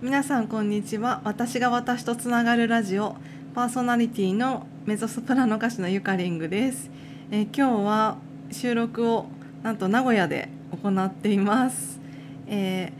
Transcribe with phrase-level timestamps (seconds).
[0.00, 1.20] 皆さんこんにちは。
[1.24, 3.16] 私が私とつながるラジオ
[3.52, 6.88] パーソナリティのメゾソプラノ歌手のゆかりんぐです、
[7.32, 8.16] えー今日は
[8.52, 9.26] 収録を
[9.64, 10.50] なんと名古屋で
[10.84, 11.98] 行っています、
[12.46, 12.92] え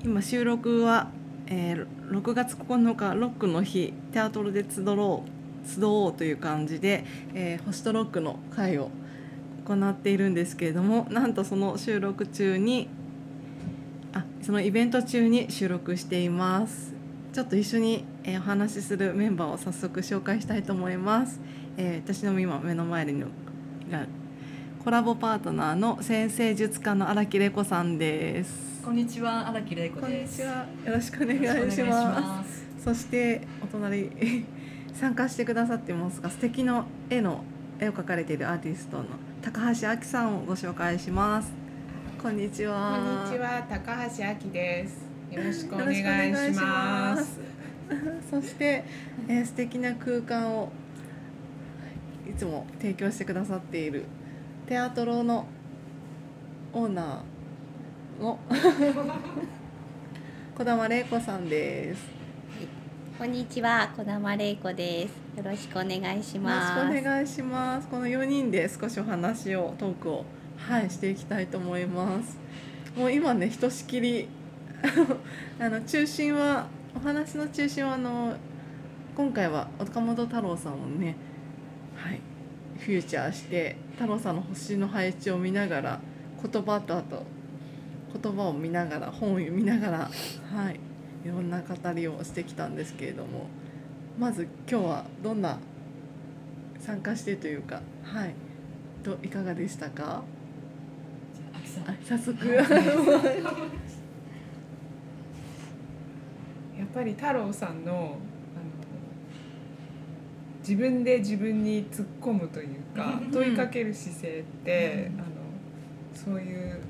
[0.00, 1.08] ー今収録は、
[1.48, 7.04] えー6月9日ロックの日テアトルで集ろう集おうという感じで、
[7.34, 8.92] えーホストロックの会を
[9.66, 12.88] 行っているんですけれどもなんとその収録中に
[14.48, 16.94] そのイベント中に収録しています。
[17.34, 21.38] ちょっと一緒に、えーお話しするメンバーを早速紹介したいと思います、
[21.76, 23.26] えー私の今目の前にいる
[24.82, 28.82] コラボパートナーの先生術家の荒木玲子さんです。
[28.82, 30.64] こんにちは荒木玲子こんにですちは。
[30.86, 32.60] よろしくお願いしまます。
[32.78, 34.10] すそしてお隣
[34.98, 37.44] 参加してくださってますが素敵の絵の
[37.78, 39.04] 絵を描かれているアーティストの
[39.42, 41.67] 高橋明さんをご紹介します
[42.20, 45.06] こんにちはこんにちは、高橋明です。
[45.30, 45.94] よろしくお願い
[46.52, 47.14] しま。
[47.14, 47.38] ますす
[48.28, 48.82] そして、
[49.28, 50.72] えー素敵な空間を
[52.28, 54.04] いつも提供してくださっている
[54.66, 55.46] テアトロの
[56.72, 58.40] オーナーの
[60.58, 62.04] 小玉玲子さんです。
[63.16, 65.12] こんにちは、小玉玲子です。
[65.38, 66.74] よろしくお願いしよます。
[66.84, 67.86] ろしくお願いします。
[67.86, 70.24] この4人で少しお話をトークを
[70.58, 72.36] はいしていきたいと思います。
[72.96, 74.28] もう今ねひとしきり
[75.60, 76.66] あの中心は
[76.96, 78.36] お話の中心はあの
[79.16, 81.16] 今回は岡本太郎さんをね
[81.96, 82.20] はい
[82.78, 86.00] フューチャーして太郎さんの星の配置を見ながら
[86.42, 87.24] 言葉とあと
[88.20, 90.80] 言葉を見ながら本を読みながらはい
[91.24, 93.46] いろんな語りをしてきたんですけれども
[94.18, 95.58] まず今日はどんな
[96.78, 98.34] 参加してというかはい
[99.04, 100.22] どいかがでしたか？
[102.04, 102.46] 早速。
[102.46, 102.62] や
[106.84, 108.16] っぱり太郎さんのあの
[110.60, 113.30] 自分で自分に突っ込むというかうん。
[113.30, 115.20] 問いかける姿勢って、うん。
[115.20, 115.28] あの
[116.14, 116.80] そういう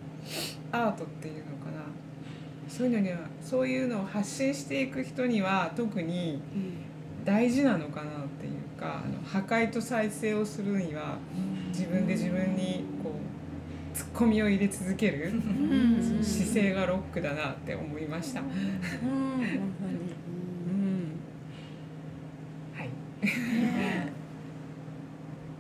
[0.73, 1.83] アートっていうのかな。
[2.69, 6.41] そういうのにはそういうのを発信していく人には特に
[7.25, 11.17] 大事なのかなっていうかあの破壊と再生をするには
[11.69, 13.18] 自分で自分にこう
[13.99, 15.33] 突っ込みを入れ続ける。
[16.23, 18.41] 姿勢がロックだなって思いました。
[18.41, 18.47] うん。
[18.49, 18.55] 本
[19.81, 19.99] 当に。
[20.67, 21.21] うん。
[22.75, 22.89] はい。
[23.23, 24.13] ね。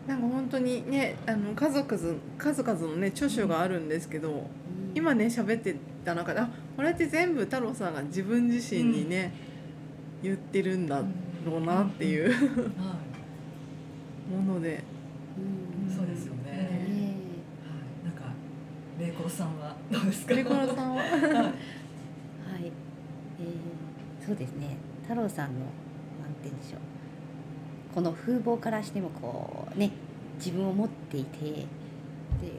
[0.06, 4.48] なんか本当にねあの数々数々のね著書があるんですけど
[4.94, 9.34] 今ね喋ってた中であこれって全部太郎さんが自分自身にね、
[10.22, 11.02] 言ってるんだ
[11.44, 12.96] ろうなっていうは
[14.32, 14.82] もので、
[15.36, 16.66] うんいそうですよねねね
[17.64, 18.32] はいなんか
[19.18, 20.34] 玲子さんはどうですか？
[20.34, 21.02] レコラさんは？
[21.02, 21.52] はい、
[23.40, 24.76] えーそうですね。
[25.02, 25.68] 太郎さんのなん
[26.34, 26.80] て言うんでしょう。
[27.94, 29.90] この風貌からしてもこうね、
[30.36, 31.66] 自分を持っていて、で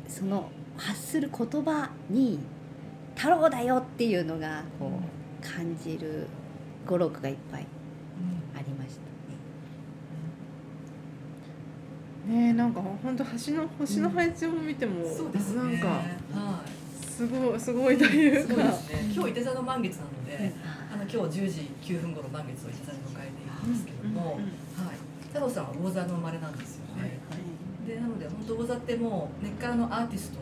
[0.07, 2.39] その発する言葉に
[3.15, 6.25] 太郎だよっていうのがこう感じる
[6.87, 9.01] 語録がいっぱいうんありました
[12.29, 15.73] ねなんか本当星の星の配置を見ても、そうですね。
[15.73, 16.63] なんかは
[17.01, 19.11] すごいすごいといいうそうかですね。
[19.13, 20.53] 今日伊手座の満月なのでね。
[20.91, 24.41] あの今日10時9分頃満月を伊手座に迎えているんですけども、はい。
[25.27, 27.19] 太郎さんは魚座の生まれなんですよね、
[27.85, 30.39] でなので本当魚座ってもう根っからのアーティスト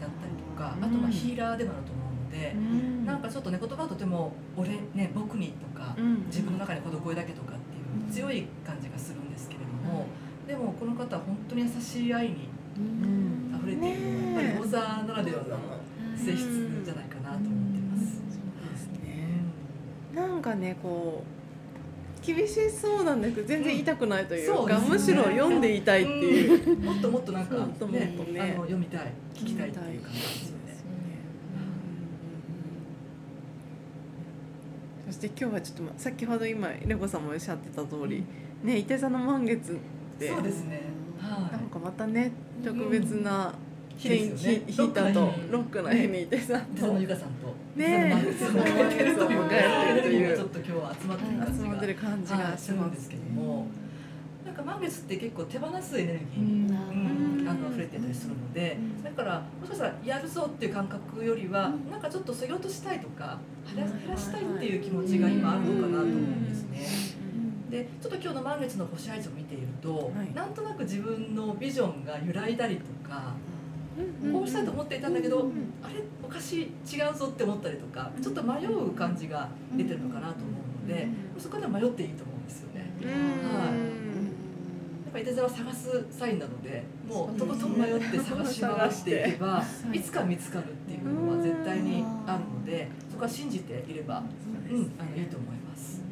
[0.00, 3.04] だったりとか、あとまあヒーラーでもあると思うので、うん。
[3.04, 6.24] なんかちょっとね言葉はとても俺ね僕にとか、うん。
[6.26, 9.53] 自分の中にこの声だけとかっていう強い感じがするんですけ
[10.64, 13.54] もこの方は本当に優しい愛にうん。
[13.56, 15.58] 溢れている、ねえやっぱり魚座ならではの
[16.16, 18.16] 性質じゃないかなと思ってます。
[18.16, 19.42] そうですね。
[20.14, 24.88] なんかねこう厳しそうなんだけど全然痛くないというか、そうですね。
[24.88, 28.40] むしろ読んでいたいっていう、もっともっとなんかもっともっねとね。
[28.40, 30.62] あの読みたい聞きたいっていう感じですよね。
[35.06, 38.24] そして今日はちょっとま先ほど今レゴさんもおっしゃってた通り、
[38.62, 39.76] ね伊手座の満月
[40.14, 40.28] って。
[40.28, 40.82] そうですね。
[41.20, 42.32] はなんかまたね
[42.64, 43.74] 特別ない。
[43.96, 44.64] 日ですよね。
[44.66, 48.24] ヒーターとロックな日に伊手座手佐野と由香さんとねえ。
[48.24, 52.46] 手佐野満月を迎えてるというちょっと今日は集まってる感じが集まってる感じがはい。
[52.46, 53.66] しますするんですけども、
[54.44, 57.40] なんか満月って結構手放すエネルギーに、うん。
[57.40, 63.38] うん、あの溢れてたりするので、だからもしかしたらやるぞっていう感覚よりは、なんかちょっとそぎ落としたいとか
[63.72, 67.13] 減ら減らしたいっていう気持ちが今あるのかなと思うんですね。
[67.74, 70.32] でちょっと今日の満月の星配置を見ていると、はい。
[70.32, 73.32] なんとなく自分のビジョンが揺らいだりとか
[74.32, 75.50] こうしたいと思っていたんだけど、
[75.82, 76.66] あれおかしい
[76.96, 80.52] 違うぞって思ったりとかちょっと迷う感じが出てるのかなと思
[80.86, 82.92] うので、そこでは迷っていいと思うんですよね。
[83.02, 83.08] うん。
[83.08, 83.14] や
[85.10, 90.00] っぱり手座は探すサインなのでもうとことん迷って探し回していけばい。
[90.00, 94.22] つか見つかるっていうのは絶対にあるのでそこは信じていれば、
[94.70, 96.03] うん、あのいいと思います。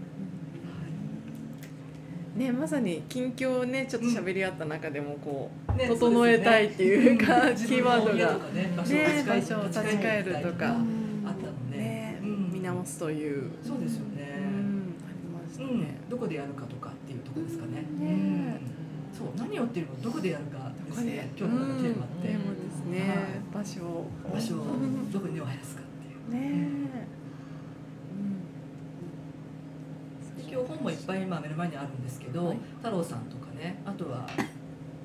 [2.36, 8.38] ねまさに近況をねちょっと喋り合った中でもこう、ね整えたいっていうか、自キーワードが。
[8.52, 10.76] ね場所をね立ち返るとか。
[11.24, 12.50] あったので、ね、うん。
[12.52, 14.28] 源という、そうですよね。
[14.38, 14.94] うん。
[15.06, 15.80] ありましたうん。
[15.80, 15.98] ね。
[16.08, 17.82] どこでやるかとかっていうところですかね。
[17.82, 17.86] ね。
[18.00, 18.60] うん。
[19.16, 21.30] そう何をっていうのはどこでやるかですね。
[21.38, 23.64] 今日のテーマって、テーマですね、はい。
[23.64, 24.06] 場所を。
[24.32, 24.58] 場所を。
[25.12, 26.42] どこに根を生やすかっていう。
[26.42, 26.82] ね
[30.36, 32.56] で今日本もいっぱい今目の前にあるんですけど、はい。
[32.78, 34.26] 太郎さんとかねあとは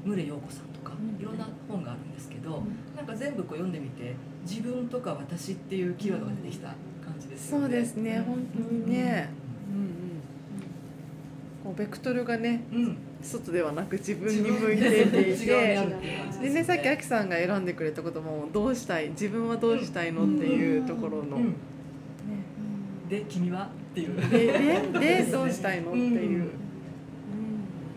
[0.04, 1.22] 宗陽子さんとかうん。
[1.22, 2.64] いろんな本があるんですけど、
[2.96, 6.76] なんか全部こう読んでみて自分とか私っていうキーワードが出てきた感
[7.20, 7.64] じですよね。
[7.66, 9.30] そうですね本当にね、
[9.72, 9.92] ううんうん
[11.64, 12.76] こうベクトルがねん。
[12.76, 12.98] うん。
[13.20, 15.18] 外ではなく自分に向いていて。
[15.18, 16.64] いう感じでね。
[16.64, 19.10] さっきあきさんが選んでくれたこともどうしたい？
[19.10, 20.24] 自分はどうしたいの？
[20.24, 21.46] っていうところの、ね
[23.04, 23.70] うん、で君は？
[23.98, 24.54] っていう。
[24.94, 25.90] でででどうしたいの？
[25.90, 26.50] っていう、うん。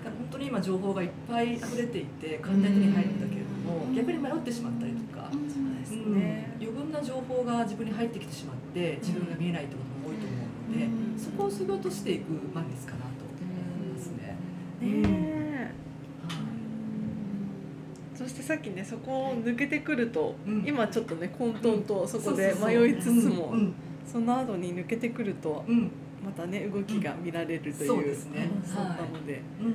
[0.02, 5.40] 本当に今情報がいっぱい溢れていて簡単に手に入るんだけれども、逆に迷ってしまったりとか、そう
[5.78, 6.14] ですうん。
[6.14, 10.36] ね、余分な情報が自分に入ってきてしまって自分が見えないってことも多いと思
[10.70, 11.18] うので、うん。
[11.18, 13.42] そこを削ぎ落としていく満月かなと思
[13.86, 14.36] いますね。
[18.14, 20.64] そしてさっきねそこを抜けてくると、うん。
[20.66, 23.46] 今ちょっとね混沌とそこで迷いつつも。
[23.46, 23.58] うん。
[23.58, 23.74] うん
[24.06, 25.90] その後に抜けてくるとうん。
[26.22, 28.46] またね動きが見られるという、そうですね。
[28.54, 29.74] うんそうなので、うん。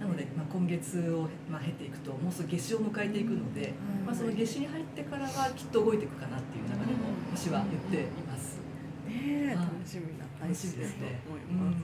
[0.00, 3.72] なので、まあ、今月を、まあ、経っていくともうすぐ夏至を迎えていくので、
[4.04, 6.98] まあ、その夏至に入ってからはきっと動いていくかなっていう中でも
[7.34, 8.58] 私は言っています。
[9.06, 10.82] ね楽しみな配信だと
[11.28, 11.82] 思います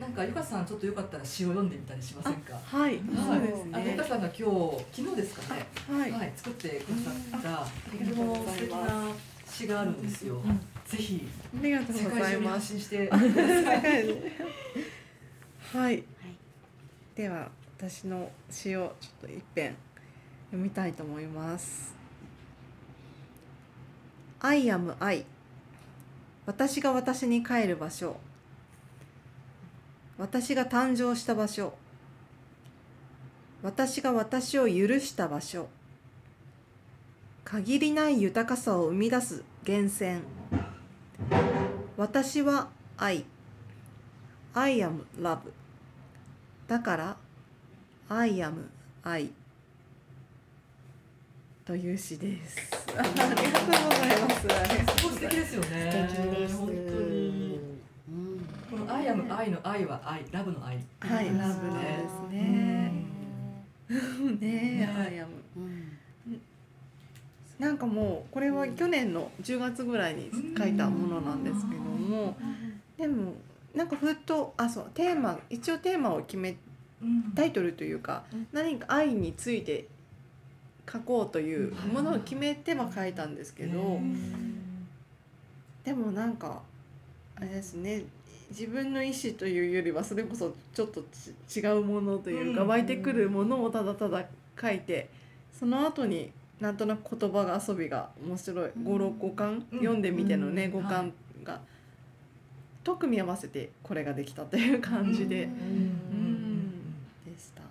[0.00, 2.54] が、なんかゆかさんちょっとよかったら詩を読んでみたりしませんか？
[2.64, 2.98] はい、はい。
[2.98, 5.66] そうですあのゆねかさんが今日昨日ですかね？
[5.88, 8.52] はい、はい、作ってくださったとうございます。
[8.56, 9.08] 素敵な
[9.50, 10.40] 詩があるんですよ。
[10.86, 12.74] ぜひありがとう世ございます。
[15.72, 16.02] はい、
[17.14, 19.76] では私の詩をちょっと一遍
[20.46, 21.94] 読みたいと思います。
[24.40, 25.24] I am I
[26.46, 28.16] 私が私に帰る場所。
[30.18, 31.74] 私が誕生した場所。
[33.62, 35.68] 私が私を許した場所
[37.50, 40.20] 限りない豊かさを生み出す源泉
[41.96, 43.24] 私は愛
[44.54, 45.38] I am love
[46.68, 47.16] だから
[48.08, 48.68] I am
[49.02, 49.32] I
[51.64, 52.56] という詩です。
[52.96, 54.40] ありがとうございます。
[54.40, 56.08] すごい素敵ですよね。
[56.08, 56.56] 素敵です。
[56.56, 57.60] 本当に。
[58.70, 60.84] このアイアム愛の愛は愛、ラブの愛。
[61.00, 62.92] はい、うんラブですね。
[64.40, 65.89] ねえ、I am。
[67.60, 72.34] なんかもうこれは去年の10月ぐらいに書いたものなんですけども、
[72.96, 73.34] でも
[73.74, 76.56] なんかふっとあそうテーマ一応テーマを決め
[77.02, 79.86] うんタイトルというか何か愛について
[80.90, 84.00] 書こうというものを決めては書いたんですけど、
[85.84, 86.62] でもなんか
[87.36, 88.04] あれですね
[88.48, 91.04] 自分の意思というよりはそれこそちょっと
[91.46, 92.68] ち違うものというか、うん。
[92.68, 94.24] 湧いてくるものをただただ
[94.58, 95.10] 書いて
[95.52, 98.70] その後になんとなく言葉が遊びが面白い。
[98.84, 99.78] 56五感、うん。
[99.78, 100.70] 読んでみてのね、うん。
[100.72, 101.12] 五感
[101.42, 101.60] が、
[102.84, 105.52] と組み合わせてこれができたという感じで、うん。
[105.52, 106.70] うん。
[107.24, 107.66] でしたが。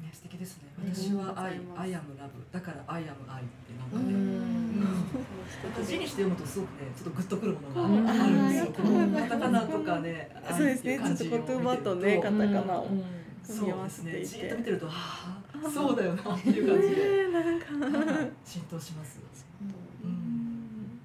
[0.00, 0.68] ね、素敵ですね。
[0.92, 1.80] 私はうござい I, ます。
[1.80, 2.02] I am love
[2.52, 4.06] だから I am I ってなんう
[5.74, 8.72] かね、 字にして読むとすごくね、ちょっとグッとくるものうんがあるんですよ。
[8.72, 10.98] カタカナとかね、そうですね。
[10.98, 13.04] ちょっと言葉とねカタカナを組
[13.52, 14.18] み合そうわせていて。
[14.18, 14.40] ですね。
[14.40, 18.30] じっと見てると、はあ、そうだよなっていう感じで、 なんか、はい。
[18.44, 19.20] 浸透します。
[20.04, 21.00] うん。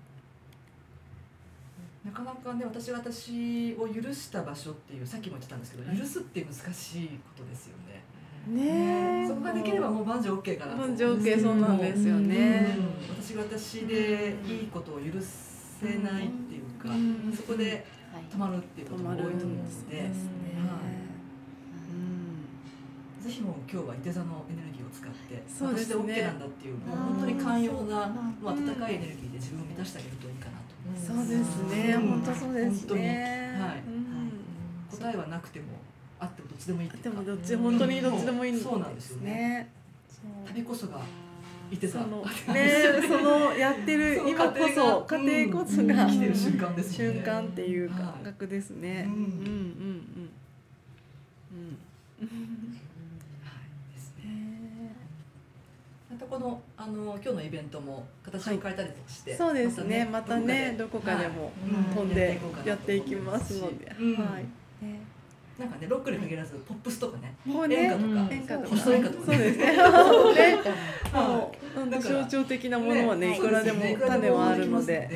[2.05, 8.03] なかなかね、私が私を許した場所っていう、さっきも言ってたんですけど、許すって難しいことですよね。
[8.45, 9.27] ねえ。
[9.27, 12.75] そこができればもう万事 OK かな万事 OK そうなんですよね。
[12.77, 13.23] うん。
[13.23, 17.33] 私が私でいいことを許せないっていうか、うん。
[17.33, 17.85] そこで
[18.29, 20.11] 止まるっていうことも多いと思うので、ね
[23.23, 25.95] ぜひもう今日は伊手座のエネルギーを使って、そうですね。
[25.95, 30.75] 私で OK なんだっていう、もう本当に寛容な、もう温かいエネルギーで自分を満たしてあげるといいかなと。
[30.99, 31.93] そうですね。
[31.93, 32.07] うん。
[32.09, 33.01] 本当そうです本当に。
[33.01, 33.79] ねはい。
[33.87, 34.99] うん。
[34.99, 35.65] 答えはなくても
[36.19, 37.09] あってもどっちでもいいっていうか。
[37.09, 38.79] でもどっち本当にどっちでもいいんですそう。
[38.79, 39.31] なんですよね。
[39.31, 39.69] ね。
[40.47, 40.99] 旅こそが
[41.71, 46.09] いてたそのねそのやってる今こそ家家庭こそがうん。
[46.09, 48.25] 生きてる瞬間です瞬間っていう感はい。
[48.25, 49.05] 覚ですね。
[49.07, 50.29] うんうんうん。
[52.21, 52.31] はい
[53.93, 54.95] ですね
[56.09, 60.09] またこのあの今日のイベントも形を変えたりとかして、そうですね。
[60.11, 61.95] またねどどここかでもうん。
[61.95, 64.15] 飛んでやっていきますので、うん。
[64.15, 64.83] はい。
[64.83, 64.99] ね。
[65.59, 68.33] なんかねロックに限らずポップスとかねこうね演歌とか、うん。
[68.33, 69.77] 演歌とかそうですね。
[71.13, 75.07] もうなんか象徴的なものはねねいくらでも種はあるので、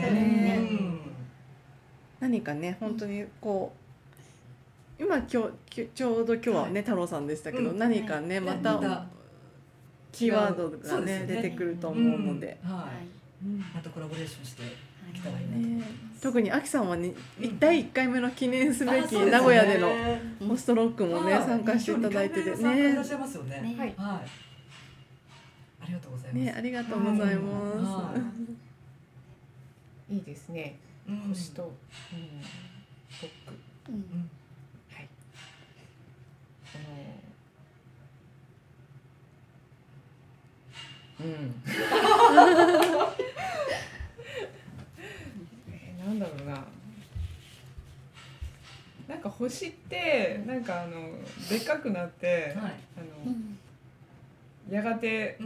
[2.20, 3.74] 何かね本当にこ
[5.00, 7.80] う今今日きちょうど今日はね太郎さんでしたけど、うん。
[7.80, 9.08] 何かねまた
[10.18, 11.26] キーワードがねね。
[11.28, 13.46] 出てくるとうん思うので、はい。
[13.46, 14.66] うんまたコラボレーションしてい
[15.14, 15.58] けたらいいなと。
[15.58, 17.60] 思いねます、特にアキさんはねうん。
[17.60, 19.90] 第1回目の記念すべき名古屋での
[20.48, 23.62] ホストロックもねはい参加していただいてて今日二回目参加いらっねしゃいますよね。
[23.62, 23.94] ねはい。
[23.96, 24.28] はい。
[25.80, 27.76] ありがとうございます、ねありがとうございます。
[27.76, 28.14] は
[30.10, 30.18] い。
[30.18, 30.22] い。
[30.24, 30.80] ですね。
[31.08, 31.18] うん。
[31.30, 31.74] 星と、うん、ロ
[33.22, 33.54] ック。
[33.90, 34.30] うんうん
[34.92, 35.08] はい
[36.74, 37.28] あの
[41.20, 41.64] うん。
[45.72, 46.64] え ーなんだろうな。
[49.08, 51.12] なんか星ってなんかあの
[51.50, 52.74] でっかくなって、はい。
[52.98, 53.58] あのうん。
[54.70, 55.38] やがて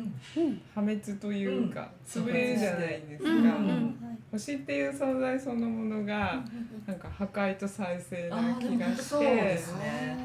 [0.73, 2.23] 破滅というか、うん。
[2.23, 3.97] 潰れるじゃないですか、うんうん
[4.31, 6.41] 星っていう存在そのものが
[6.87, 10.17] なんか破壊と再生あな気がしそうでてすね。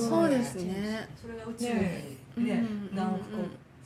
[0.00, 1.08] そうですね。
[1.14, 2.04] それが宇宙ね
[2.36, 3.38] にねうん何億個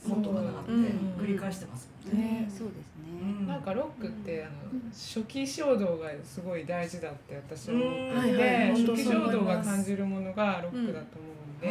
[0.07, 0.75] もっとかなってう。
[0.75, 0.81] ん
[1.19, 2.25] 繰り返してますもんね。
[2.25, 3.47] ねそうですね。
[3.47, 11.71] なんかロックってあの初期衝動がすごい大事だって私は思ってて初期衝動が感じるものがロックだと思うんで、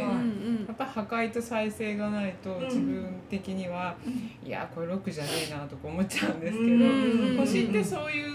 [0.68, 2.64] やっぱ破壊と再生がないとん。
[2.64, 3.96] 自分的には、
[4.44, 8.35] いやこれロックじゃねえなとか思っちゃうんですけど、うん星ってそういうの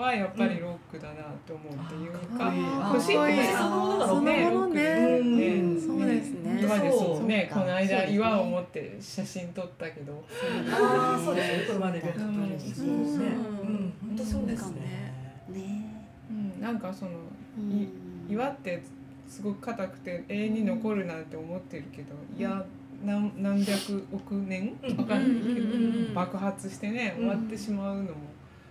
[0.00, 2.50] はやっぱりロックだなと思うっていうか、
[2.92, 4.24] 星ってそのものがロック。
[4.24, 4.74] ねロック。
[4.74, 5.80] でうん。
[5.80, 6.58] そうですね。
[6.62, 8.16] 今でそうねそうこの間そうですね。
[8.16, 10.24] 岩を持って写真撮ったけど、
[10.70, 11.64] ああそうですね。
[11.68, 12.34] この前のイベントとうん。
[12.34, 12.86] そうですね。
[12.88, 15.12] うん本当そうですね。
[15.50, 16.06] ね。
[16.30, 17.10] うん、なんかその
[17.58, 17.88] うん。
[18.28, 18.82] 岩って
[19.28, 22.64] すごく硬くて永遠に残るなんて思ってるけどいや
[23.04, 24.96] 何何百億年うん。
[24.96, 26.14] わかんないけど、うんうんうん。
[26.14, 28.10] 爆発してね終わってしまうのも、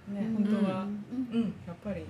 [0.09, 2.05] ねうん本当はうんやっぱり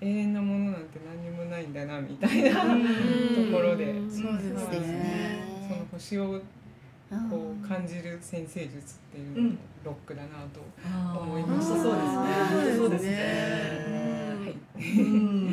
[0.00, 4.92] 永遠なものなんて何にもないんだなみたいな、うんところでそうですそうですね。
[4.92, 6.40] ねその星を
[7.08, 8.80] うんこう感じる先生術っ
[9.12, 10.60] ていうのもロックだなと。
[11.20, 12.06] 思いましたそうです
[12.66, 12.76] ね。
[12.76, 13.16] そうですね。
[14.44, 15.45] はい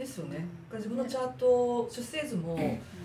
[0.00, 0.46] ですよね。
[0.72, 2.58] 自分のチャート出生図も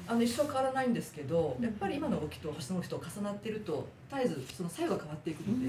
[0.07, 5.67] あの一生変わらないんですけど、やっぱり今の動きと星の動きと重なっていると絶えずその作用が変わっていくので、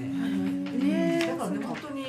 [0.85, 2.05] ねだからね本当に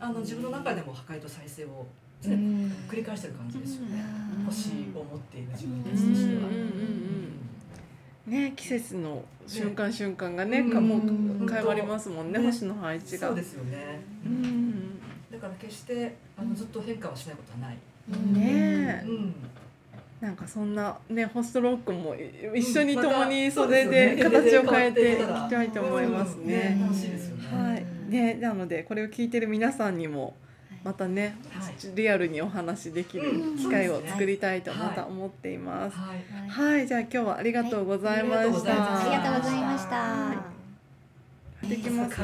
[0.00, 1.86] あの自分の中でも破壊と再生を
[2.22, 4.04] 繰り返してる感じですよね。
[4.38, 4.44] うん。
[4.46, 6.48] 星を持っている自分うんたちとしては。
[6.48, 6.54] うん。
[6.54, 6.60] うん。
[6.60, 7.44] うん
[8.26, 11.46] ね季節の瞬間瞬間がねうんかもううん。
[11.46, 12.38] 変わりますもんね。
[12.38, 13.28] ね星の配置が。
[13.28, 14.00] そうですよね。
[14.24, 15.00] うん。
[15.30, 17.76] だから決してあのずっと変化はしないことはない。
[18.08, 19.34] ねえうん。
[20.20, 26.78] なんかそんなねホストロックもい一緒に共にそそうで形を変えていきたいと思いますうんね。
[27.50, 30.34] はいねなのでこれを聞いてる皆さんにも
[30.82, 35.96] またねはいリアルにお話できるうん機会を作りたいとまた思っています。
[35.96, 36.48] はい。
[36.48, 39.00] はい、じゃあ今日はありがとうございましはいありがとうございまた。
[39.00, 40.54] ありがとうございました。
[41.68, 42.10] できます